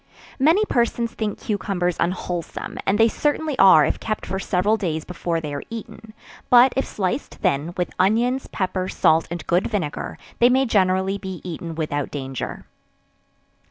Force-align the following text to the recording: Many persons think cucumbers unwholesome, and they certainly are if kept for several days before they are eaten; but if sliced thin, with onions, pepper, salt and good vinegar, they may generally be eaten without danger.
Many 0.39 0.65
persons 0.65 1.11
think 1.13 1.39
cucumbers 1.41 1.95
unwholesome, 1.99 2.79
and 2.87 2.97
they 2.97 3.07
certainly 3.07 3.55
are 3.59 3.85
if 3.85 3.99
kept 3.99 4.25
for 4.25 4.39
several 4.39 4.75
days 4.75 5.05
before 5.05 5.39
they 5.39 5.53
are 5.53 5.61
eaten; 5.69 6.15
but 6.49 6.73
if 6.75 6.87
sliced 6.87 7.35
thin, 7.35 7.75
with 7.77 7.93
onions, 7.99 8.47
pepper, 8.47 8.89
salt 8.89 9.27
and 9.29 9.45
good 9.45 9.67
vinegar, 9.67 10.17
they 10.39 10.49
may 10.49 10.65
generally 10.65 11.19
be 11.19 11.39
eaten 11.43 11.75
without 11.75 12.09
danger. 12.09 12.65